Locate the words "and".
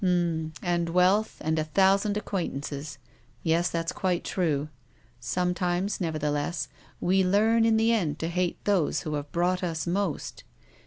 0.63-0.89, 1.41-1.59